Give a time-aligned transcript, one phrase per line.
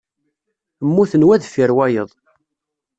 [0.87, 2.09] Mmuten wa deffir wayeḍ.